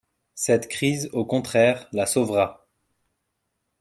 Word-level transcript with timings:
cette 0.33 0.67
crise, 0.67 1.11
au 1.13 1.25
contraire, 1.25 1.87
la 1.91 2.07
sauvera! 2.07 2.65